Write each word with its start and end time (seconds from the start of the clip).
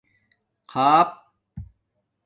خاپ 0.71 1.09